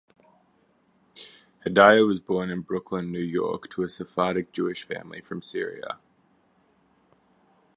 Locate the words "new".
3.11-3.19